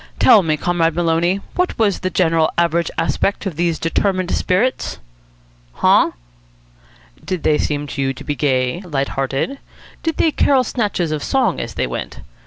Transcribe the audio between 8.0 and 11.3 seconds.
you to be gay, lighthearted? Did they carol snatches of